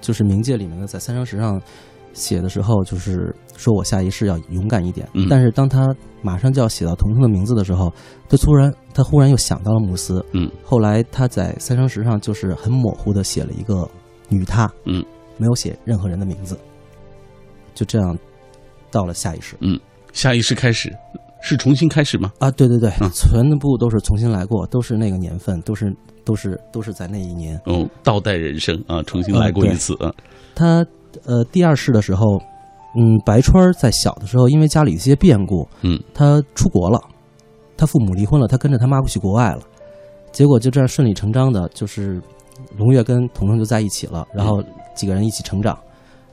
[0.00, 1.60] 就是冥界里面呢，在三生石上
[2.12, 5.08] 写的时候，就是说我下一世要勇敢一点。
[5.28, 7.92] 但是当他马上就要写到彤彤的名字的时候，
[8.28, 10.24] 他突然他忽然又想到了慕斯。
[10.32, 13.90] 嗯，后来他在三生石上就是很模糊的写了一个。
[14.28, 15.04] 女她，嗯，
[15.36, 16.58] 没有写任何人的名字，
[17.74, 18.16] 就这样
[18.90, 19.56] 到了下一世。
[19.60, 19.78] 嗯，
[20.12, 20.92] 下一世开始
[21.42, 22.32] 是重新开始吗？
[22.38, 27.60] 啊，对对对，嗯全部都是重新来过，都是那个年份，都是都是都是在那一年。
[27.66, 30.12] 哦，倒带人生啊，重新来过一次啊。
[30.54, 30.84] 他
[31.24, 32.38] 呃第二世的时候，
[32.98, 37.00] 嗯，白川在小的时候，因为家里一些变故，嗯，他出国了，
[37.76, 39.60] 他父母离婚了，他跟着他妈去国外了，
[40.32, 42.20] 结果就这样顺理成章的，就是
[42.76, 44.62] 龙月跟彤彤就在一起了，然后
[44.94, 45.78] 几个人一起成长，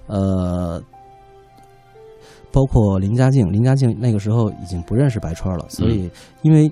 [0.07, 0.81] 呃，
[2.51, 6.09] 包括林家静，林家静那个时候已经不认识白川了，所以
[6.41, 6.71] 因为。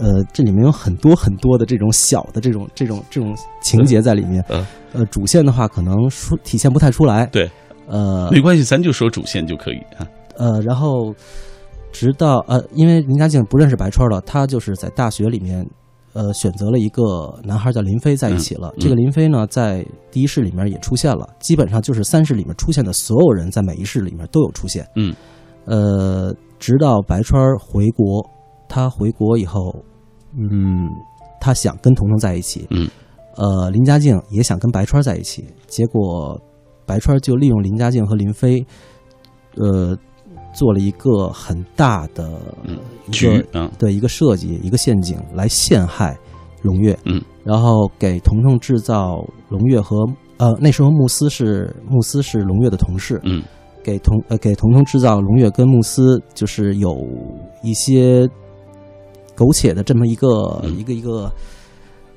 [0.00, 4.42] 呃，这里面有很多很多的这种小的这种这种这种情节在里面。
[4.48, 7.26] 嗯呃，主线的话可能说体现不太出来。
[7.26, 7.50] 对，
[7.88, 10.06] 呃没关系，咱就说主线就可以啊。
[10.36, 11.12] 呃，然后
[11.90, 15.68] 直到呃，因为林家静不认识白川了，他就是在大学里面
[16.12, 18.68] 呃选择了一个男孩叫林飞在一起了。
[18.76, 24.86] 嗯这个林飞呢，在第一世里面也出现了，基本上就是三世里面出现的所有人，在每一世里面都有出现。
[24.96, 25.14] 嗯，
[25.66, 28.24] 呃，直到白川回国，
[28.68, 29.74] 他回国以后，
[30.36, 30.88] 嗯，
[31.40, 32.66] 他想跟彤彤在一起。
[32.70, 32.88] 嗯，
[33.36, 36.40] 呃，林家静也想跟白川在一起，结果
[36.86, 38.66] 白川就利用林家静和林飞，
[39.56, 39.96] 呃，
[40.52, 46.18] 做了一个很大的嗯一局个啊，对一个设计，一个陷阱来陷害
[46.62, 46.98] 龙月。
[47.04, 49.96] 嗯，然后给彤彤制造龙月和
[50.38, 53.20] 呃那时候慕斯是慕斯是龙月的同事。
[53.24, 53.42] 嗯
[53.82, 56.94] 给彤呃给彤彤制造龙月跟慕斯就是有
[57.62, 58.28] 一些
[59.34, 61.32] 苟且的这么一个、嗯一个一个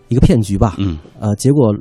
[0.09, 0.75] 一个骗局吧。
[0.77, 1.73] 嗯呃，结果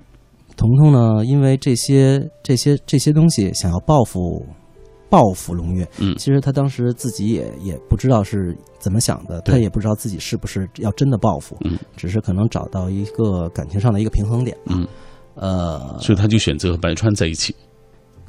[0.56, 4.46] 彤彤呢，因为这些这些这些东西想要报复
[5.12, 6.16] 报复龙月，嗯。
[6.16, 11.78] 其实他当时自己也也不知道是怎么想的，他也不知道自己是不是要真的报复，嗯。
[11.94, 14.72] 只是可能找到一个感情上的一个平衡点吧。
[14.74, 14.88] 嗯，
[15.34, 17.54] 呃，所以他就选择和白川在一起。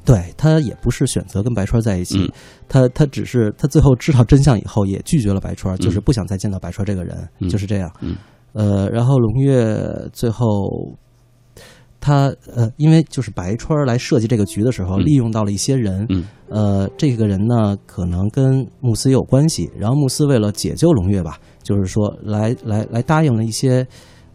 [0.03, 2.29] 对他也不是选择跟白川在一起，嗯。
[2.67, 5.79] 他他只是他最后知道真相以后也拒绝了白川，嗯。
[5.79, 7.47] 就是不想再见到白川这个人，嗯。
[7.47, 7.89] 就是这样。
[8.01, 8.17] 嗯。
[8.51, 10.45] 呃，然后龙月最后
[12.03, 15.05] 他呃，因为就是白川来设计这个局的时候，嗯。
[15.05, 16.25] 利用到了一些人，嗯。
[16.49, 23.87] 呃，这个人呢可能跟慕斯也有关系，然后慕斯为了解救龙月吧，就是说来来来答应了一些，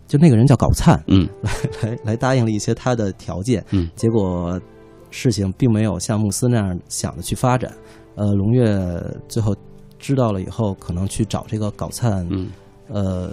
[0.07, 1.29] 就那个人叫搞灿，嗯。
[1.83, 3.91] 来来来答应了一些他的条件，嗯。
[3.95, 4.59] 结果
[5.11, 7.71] 事情并没有像慕斯那样想的去发展。
[8.15, 8.67] 呃，龙月
[9.29, 9.55] 最后
[9.99, 12.49] 知道了以后，可能去找这个搞灿，嗯。
[12.89, 13.31] 呃，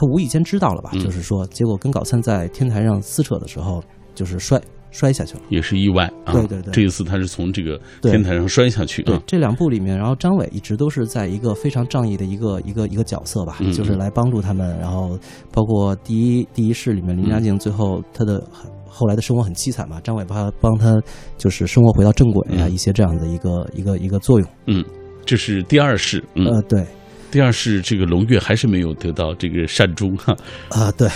[0.00, 0.90] 他无意间知道了吧？
[0.94, 3.82] 嗯就是说，结果跟搞灿在天台上撕扯的时候，
[4.14, 4.58] 就是摔
[4.90, 5.40] 摔下去了。
[5.50, 6.32] 也是意外啊。
[6.32, 9.04] 对对对这一次他是从这个天台上摔下去啊。
[9.12, 14.74] 对这两部里面，然后张伟一直都是在一个非常仗义的一个一个一个角色吧，嗯就是来帮助他们。
[14.78, 15.18] 然后
[15.52, 18.42] 包括第一第一世里面，林家静最后他的
[18.88, 20.98] 后来的生活很凄惨嘛，张伟帮他帮他
[21.36, 24.48] 就是生活回到正轨啊，嗯一些这样的一个一个一个作用。
[24.66, 24.82] 嗯，
[25.26, 26.24] 这是第二世。
[26.34, 26.86] 嗯，呃，对
[27.30, 30.36] 第二世这个龙月还是没有得到这个善终哈。
[30.70, 31.08] 啊，对，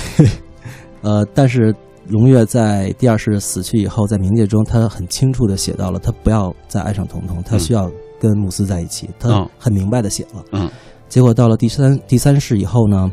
[1.03, 1.74] 呃，但是
[2.09, 10.44] 龙月在第二世死去以后，在冥界中，他很清楚的写到了，他不要再爱上彤彤，他嗯需要跟慕斯在一起，他哦很明白的写了。
[10.53, 10.70] 嗯
[11.09, 13.11] 结果到了第三第三世以后呢，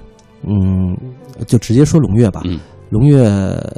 [0.48, 0.96] 嗯，
[1.46, 2.42] 就直接说龙月吧。
[2.46, 2.60] 嗯
[2.90, 3.24] 龙月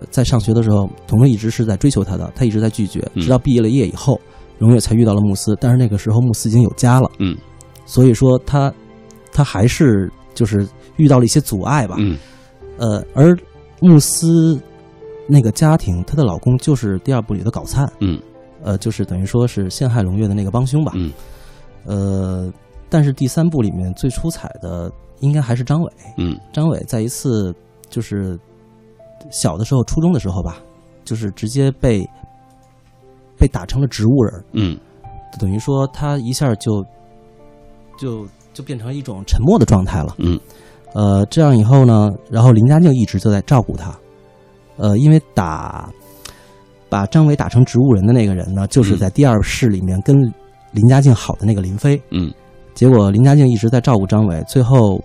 [0.10, 4.20] 在上学的时候，彤彤一直是在追求他的，他一直在拒绝，嗯直到毕业了业以后，
[4.58, 5.56] 龙月才遇到了慕斯。
[5.62, 7.38] 但是那个时候慕斯已经有家了，嗯
[7.86, 8.74] 所以说他
[9.34, 10.68] 他还是就是
[10.98, 11.96] 遇到了一些阻碍吧。
[12.00, 12.18] 嗯。
[12.78, 13.38] 呃，而
[13.82, 14.60] 慕斯
[15.28, 18.20] 那个家庭，她的老公就是第二部里的搞灿，嗯。
[18.64, 20.94] 呃，就是等于说是陷害龙月的那个帮凶吧。
[20.96, 21.12] 嗯。
[21.86, 22.54] 呃，
[22.90, 25.92] 但是第三部里面最出彩的应该还是张伟。
[26.18, 26.40] 嗯。
[26.54, 27.54] 张伟在一次
[27.90, 28.40] 就是
[29.30, 30.58] 小的时候，初中的时候吧，
[31.04, 32.10] 就是直接被
[33.38, 34.80] 被打成了植物人，嗯。
[35.40, 36.86] 等于说他一下就
[37.98, 40.16] 就就变成一种沉默的状态了。
[40.20, 40.40] 嗯
[40.94, 43.92] 呃，这样以后呢，然后林家静一直就在照顾他。
[44.78, 45.90] 呃，因为打
[46.88, 50.16] 把张伟打成植物人的那个人呢，就是嗯在第二世里面跟
[50.72, 52.00] 林家静好的那个林飞。
[52.12, 52.32] 嗯
[52.76, 55.00] 结果林家静一直在照顾张伟，最后，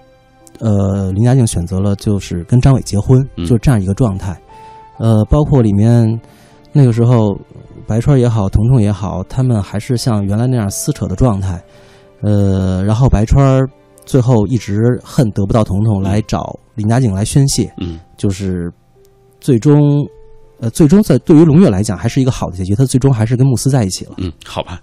[0.59, 4.39] 呃，林家静选择了就是跟张伟结婚，嗯就是这样一个状态。
[4.99, 6.21] 呃，包括里面
[6.73, 7.35] 那个时候，
[7.87, 11.63] 白川也好，彤彤也好，他们还是像原来那样撕扯的状态。
[12.23, 13.65] 呃，然后白川
[14.05, 18.73] 最后一直恨得不到彤彤，来找林家静来宣泄，嗯就是
[19.41, 20.07] 最终，
[20.61, 24.13] 呃，最终在对于龙月来讲还是一个好的结局，他最终还是跟慕斯在一起了。
[24.19, 24.81] 嗯，好吧。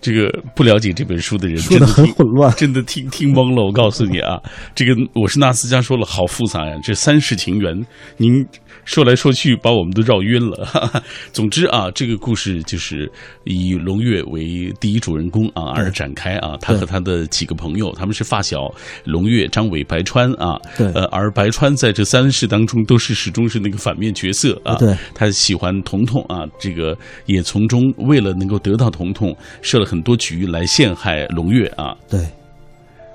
[0.00, 3.64] 这个不了解这本书的人说的很混乱， 真的听听懵了。
[3.64, 4.40] 我告诉你啊，
[4.74, 7.84] 这个我是纳斯加说了，好复杂呀，这三世情缘，
[8.16, 8.46] 您。
[8.88, 10.64] 说来说去，把我们都绕晕了。
[10.64, 13.10] 哈 哈总之啊，这个故事就是
[13.44, 16.56] 以龙月为第一主人公啊而展开啊。
[16.58, 18.72] 他和他的几个朋友，他们是发小，
[19.04, 20.58] 龙月、张伟、白川啊。
[20.78, 20.90] 对。
[20.92, 24.74] 呃，而白川在这三世当中都是始终是那个反面角色啊。
[24.76, 24.96] 对。
[25.14, 26.96] 他喜欢彤彤啊，这个
[27.26, 31.94] 也从中为了能够得到彤彤，设了很多局来陷害龙月啊。
[32.08, 32.26] 对。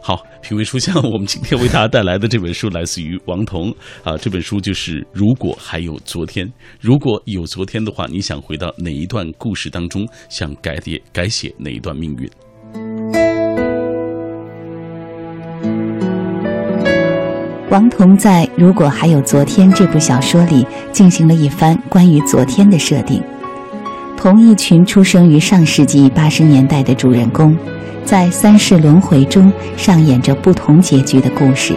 [0.06, 3.74] 好，品味书香，我们今天为大家带来的这本书来自于王彤。
[4.04, 6.46] 啊，这本书就是《如果还有昨天》，
[6.82, 12.30] 如果有昨天的话，你想回到哪一段故事当中，想改写改写哪一段命运？
[17.72, 23.24] 王彤在《如果还有昨天》这部小说里进行了一番关于昨天的设定，
[24.24, 27.54] 同一群出生于上世纪八十年代的主人公。
[28.06, 31.76] 在三世轮回中上演着不同结局的故事，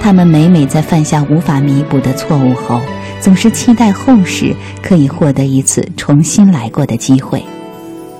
[0.00, 2.80] 他们每每在犯下无法弥补的错误后，
[3.20, 7.44] 总是期待后世可以获得一次重新来过的机会，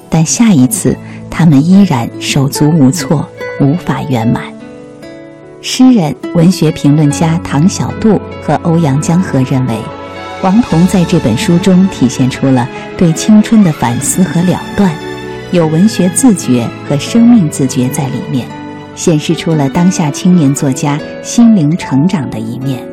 [0.08, 0.96] 但下一次
[1.28, 3.28] 他们依然手足无措，
[3.60, 4.44] 无法圆满。
[5.60, 9.74] 诗人、文学评论家唐小杜和欧阳江河认为，
[10.42, 14.92] 王彤在这本书中体现出了对青春的反思和了断。
[15.52, 18.48] 有文学自觉和生命自觉在里面，
[18.96, 22.84] 显示出了当下青年作家心灵成长的一面。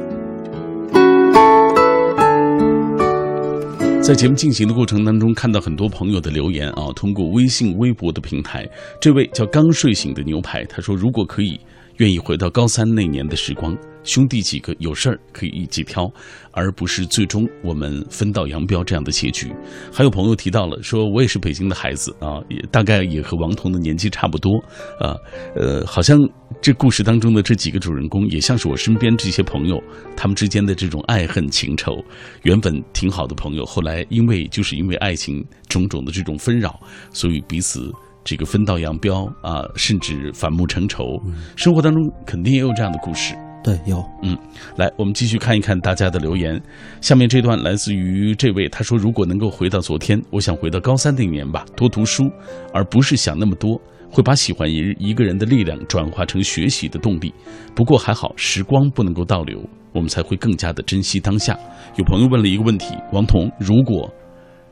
[4.00, 8.68] 在节目进行的过程当中，看到很多朋友的留言啊，通过微信、微博的平台，
[9.02, 11.60] 这位叫刚睡醒的牛排，他说：“如果可以，
[12.00, 16.10] 愿意回到高三那年的时光。”兄弟几个有事儿可以一起挑，
[16.52, 19.54] 而不是最终我们分道扬镳这样的结局。
[19.94, 24.58] 还有朋友提到了，说我也是北京的孩子啊，也大概也和王彤的年纪差不多
[25.00, 25.14] 啊。
[25.54, 26.18] 呃，好像
[26.62, 29.80] 这故事当中的这几个主人公，也像是我身边这些朋友，
[30.16, 32.02] 他们之间的这种爱恨情仇，
[32.44, 36.80] 原本挺好的朋友，后来因为就是因为爱情种种的这种纷扰，
[37.12, 37.92] 所以彼此
[38.24, 41.20] 这个分道扬镳啊，甚至反目成仇。
[41.56, 43.36] 生活当中肯定也有这样的故事。
[43.62, 44.38] 对，有，嗯，
[44.78, 46.60] 来，我们继续看一看大家的留言。
[47.02, 52.32] 下面这段来自于这位，他说：“如果能够回到昨天，我想回到高三那年吧，多读书，
[52.74, 53.80] 而不是想那么多，
[54.10, 57.34] 会把喜欢一一个人的力量转化成学习的动力。
[57.76, 61.60] 不过还好，时光不能够倒流，我们才会更加的珍惜当下。”
[61.98, 64.10] 有朋友问了一个问题：王彤，如果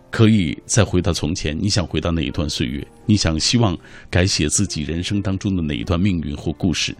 [0.10, 2.86] 可以再回到从前，你想回到哪一段岁月？
[3.06, 3.78] 你想希望
[4.10, 6.96] 改写自己人生当中的哪一段命运或故事？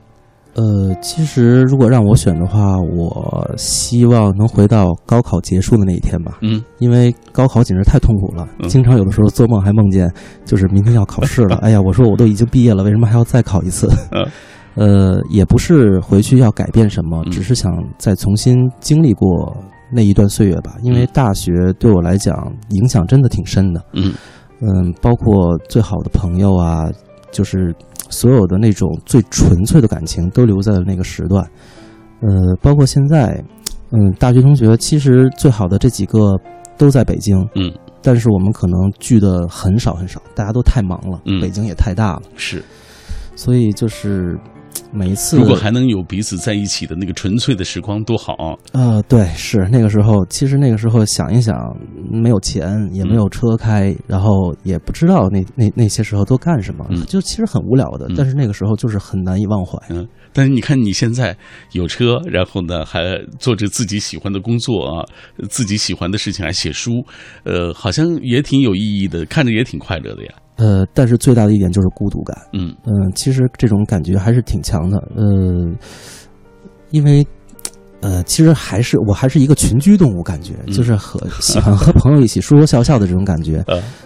[0.56, 6.40] 呃，其实如果让我选的话，我希望能回到高考结束的那一天吧。
[6.42, 10.12] 嗯，因为高考简直太痛苦了，经常有的时候做梦还梦见
[10.46, 11.58] 就是明天要考试了。
[11.62, 13.88] 哎呀，我说我都已经毕业了，为什么还要再考一次？
[14.74, 19.56] 呃，也不是回去要改变什么，只是想再重新经历过
[19.92, 20.76] 那一段岁月吧。
[20.82, 22.36] 因为大学对我来讲
[22.70, 23.84] 影响真的挺深的。
[23.94, 24.14] 嗯
[24.60, 26.90] 嗯，包括最好的朋友啊，
[27.32, 27.76] 就是。
[28.10, 31.46] 所有的那种最纯粹的感情都留在了那个时段，
[32.22, 33.44] 呃，包括现在，
[33.92, 36.40] 嗯，大学同学其实最好的这几个
[36.78, 37.70] 都在北京，嗯，
[38.02, 42.64] 但是我们可能聚的很少很少，大家都太忙了，嗯，北京也太大了，是，
[43.36, 44.40] 所以就是。
[44.92, 48.56] 每一次，如果还能有彼此在一起的那个纯粹的时光，多好啊！
[48.72, 50.26] 呃，对，是那个时候。
[50.28, 51.56] 其实那个时候想一想，
[52.12, 58.08] 没有钱，也没有车开，然后也不知道那那那些时候都干什么，就其实很无聊的。
[58.16, 59.78] 但是那个时候就是很难以忘怀。
[59.90, 61.36] 嗯，但是你看你现在
[61.74, 63.02] 有车，然后呢还
[63.40, 65.06] 做着自己喜欢的工作啊，
[65.50, 67.04] 自己喜欢的事情，还写书，
[67.44, 70.32] 呃，好像也挺有意义的，看着也挺快乐的呀。
[70.58, 72.36] 呃，但是最大的一点就是孤独感。
[72.54, 74.98] 嗯嗯，其实这种感觉还是挺强的。
[75.16, 75.72] 呃，
[76.92, 77.26] 因为
[78.02, 83.64] 呃，其实还是我还是一个群居动物，感觉就是和 喜欢和朋友一起说说笑笑的这种感觉。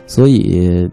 [0.08, 0.90] 所以，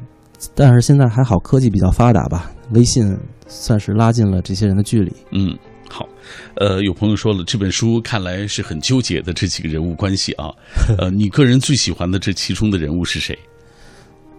[0.54, 3.16] 但是现在还好，科技比较发达吧，微信
[3.46, 5.12] 算是拉近了这些人的距离。
[5.32, 5.56] 嗯，
[5.88, 6.08] 好。
[6.56, 10.50] 呃，有朋友说了，这本书看来是很纠结的这几个人物关系啊。
[10.98, 13.36] 呃，你个人最喜欢的这其中的人物是谁？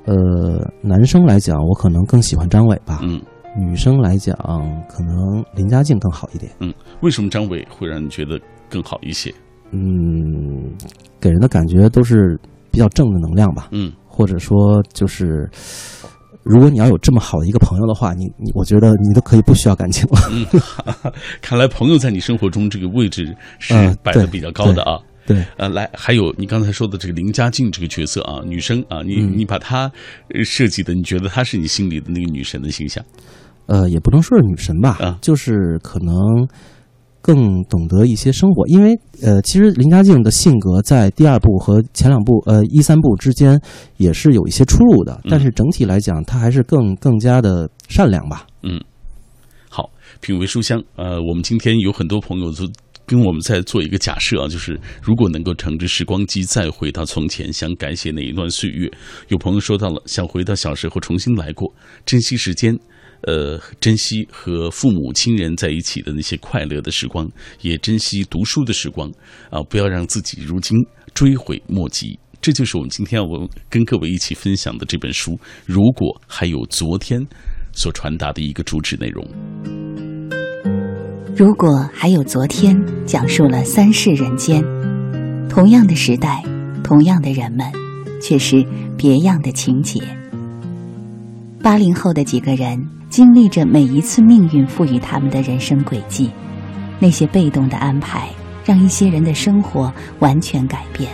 [0.10, 3.00] 呃，男生来讲，我可能更喜欢张伟吧。
[3.04, 3.22] 嗯，
[3.56, 4.36] 女生来讲，
[4.90, 6.52] 可能林佳静更好一点。
[6.60, 9.32] 嗯，为什么张伟会让你觉得更好一些？
[9.70, 10.74] 嗯，
[11.22, 12.40] 给人的感觉都是
[12.72, 13.68] 比较正的能量吧。
[13.72, 15.48] 嗯，或者说，就是
[16.42, 20.20] 如果你要有这么好的一个朋友的话，你你，我觉得你都可以不需要感情了。
[20.32, 20.44] 嗯，
[21.40, 24.98] 看来朋友在你生活中这个位置是摆的比较高的啊。
[25.30, 29.92] 对，呃，来，还有你刚才说的这个林佳静这个角色啊，女生啊，你你把她
[30.44, 33.06] 设计的，你觉得她是你心里的那个女神的形象？
[33.68, 36.16] 呃，也不能说是女神吧，啊就是可能
[37.22, 43.62] 更懂得一些生活，因为呃，其实林佳静的性格在第二部和前两部呃一三部之间
[43.98, 48.48] 也是有一些出入的，嗯但是整体来讲，她还是更更加的善良吧。
[48.64, 48.82] 嗯，
[49.70, 50.82] 好，品味书香。
[50.96, 52.66] 呃，我们今天有很多朋友都
[53.10, 58.88] 跟我们再做一个假设啊，就是如果能够乘着时光机再回到从前，想改写哪一段岁月？
[59.30, 61.74] 有朋友说到了，想回到小时候重新来过，
[62.06, 62.78] 珍惜时间。
[63.24, 67.28] 呃，珍惜和父母亲人在一起的那些快乐的时光，
[67.62, 69.12] 也珍惜读书的时光
[69.50, 69.60] 啊！
[69.64, 70.78] 不要让自己如今
[71.16, 72.20] 追悔莫及。
[72.40, 73.28] 这就是我们今天要
[73.70, 75.38] 跟各位一起分享的这本书。
[75.66, 77.20] 如果还有昨天
[77.74, 79.89] 所传达的一个主旨内容。
[81.40, 84.62] 如果还有昨天，讲述了三世人间，
[85.48, 86.44] 同样的时代，
[86.84, 87.66] 同样的人们，
[88.22, 88.62] 却是
[88.98, 90.02] 别样的情节。
[91.64, 92.78] 八零后的几个人
[93.10, 96.30] 经历着每一次命运赋予他们的人生轨迹，
[97.00, 98.28] 那些被动的安排
[98.66, 101.10] 让一些人的生活完全改变，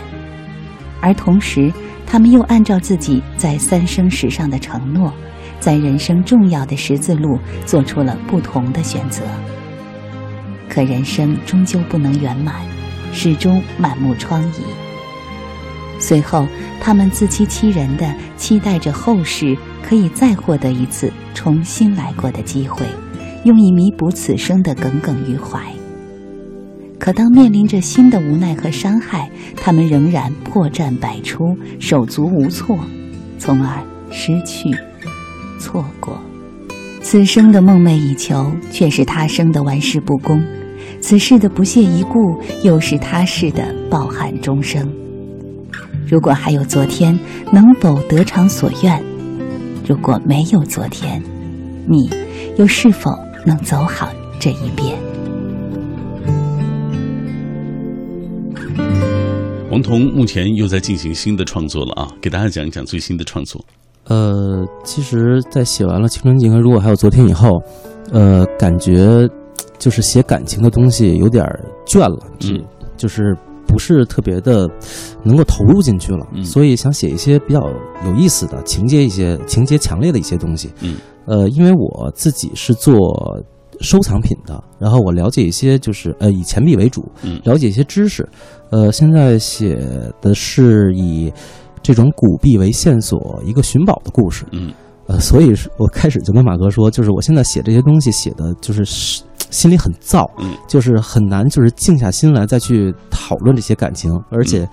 [1.00, 1.72] 而同时，
[2.04, 5.12] 他们又按照自己在三生石上的承诺，
[5.60, 9.22] 在人生重要的十字路做出了不同的选择。
[10.68, 12.54] 可人生终究不能圆满，
[13.12, 14.60] 始终满目疮痍。
[15.98, 16.46] 随后，
[16.80, 22.84] 他们自欺欺人的期待着后世可以再获得一次重新来过的机会，
[23.44, 25.60] 用以弥补此生的耿耿于怀。
[26.98, 32.78] 可当面临着新的无奈和伤害，他们仍然破绽百出，手足无措，
[33.38, 34.70] 从而失去、
[35.58, 36.20] 错过。
[37.08, 40.42] 此生的梦寐以求，却是他生的玩世不恭；
[41.00, 42.18] 此世的不屑一顾，
[42.64, 44.92] 又是他世的抱憾终生。
[46.04, 47.16] 如果还有昨天，
[47.52, 49.00] 能否得偿所愿？
[49.86, 51.22] 如果没有昨天，
[51.88, 52.10] 你
[52.56, 54.98] 又是否能走好这一遍？
[59.70, 63.64] 王彤目前又在进行新的创作了啊，给大家讲一讲最新的创作。
[64.08, 67.60] 呃，其实，在写完了《青春记》和《如果还有昨天》以后，
[68.12, 69.28] 呃，感觉
[69.78, 71.44] 就是写感情的东西有点
[71.86, 72.62] 倦了，嗯，
[72.96, 73.36] 就是
[73.66, 74.68] 不是特别的
[75.24, 77.60] 能够投入进去了，嗯所以想写一些比较
[78.04, 80.70] 有意思的情节，一些情节强烈的一些东西。
[80.82, 80.96] 嗯，
[81.26, 82.94] 呃，因为我自己是做
[83.80, 88.26] 收藏品的，然后我了解一些，就是呃以钱币为主，嗯了解一些知识。
[88.70, 89.76] 呃，现在写
[90.20, 91.32] 的是以
[91.86, 94.44] 这种古币为线索，一个寻宝的故事。
[94.50, 94.72] 嗯
[95.06, 104.68] 呃，所以是我开始就跟马哥说，就是我现在写这些东西写的就是是心里很燥，嗯就是很难，就是静下心来再去讨论这些感情，而且。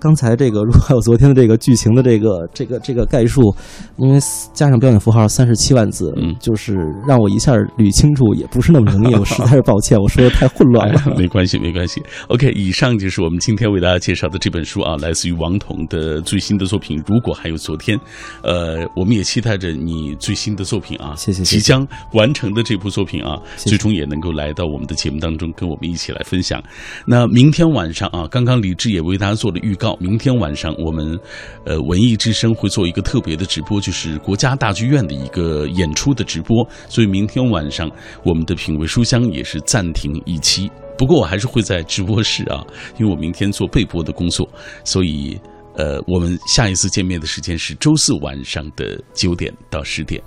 [0.00, 3.54] 刚才这个，如果还有昨天的这个剧情的这个 这个这个概述，
[3.98, 4.18] 因为
[4.54, 6.74] 加上标点符号三十七万字，嗯就是
[7.06, 11.00] 让我一下捋清楚也不是那么容易， 我实在是抱歉， 我说的太混乱了。
[11.06, 12.02] 哎没关系，没关系。
[12.28, 17.98] OK，以上就是我们今天为大家介绍的这本书啊，来自于王彤的最新的作品《如果还有昨天》。
[18.42, 26.62] 呃，我们也期待着你最新的作品啊，谢谢即将完成的这部作品啊，谢谢最终也能够来到我们的节目当中，跟我们一起来分享。
[27.06, 31.18] 那明天晚上啊，刚刚李志也为大家做了预明天晚上我们
[31.64, 37.90] 呃文艺之声会做一个特别的直播，就是国家大剧院的一个演出的直播，所以明天晚上
[38.24, 40.70] 我们的品味书香也是暂停一期。
[40.98, 42.62] 不过我还是会在直播室啊，
[42.98, 44.46] 因为我明天做备播的工作，
[44.84, 45.40] 所以
[45.76, 50.22] 呃，我们下一次见面的时间是周四晚上的九点到十点。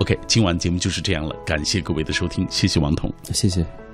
[0.00, 3.10] OK，今晚节目就是这样了，感谢各位的收听，谢谢王彤。
[3.32, 3.87] 谢谢。